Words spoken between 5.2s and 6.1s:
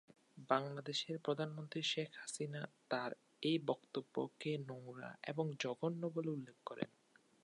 এবং "জঘন্য"